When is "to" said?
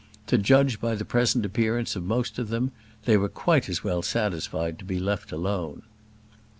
0.25-0.37, 4.79-4.83